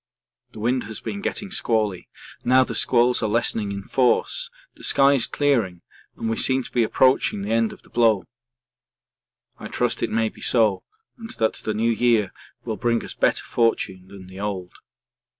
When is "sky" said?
4.83-5.13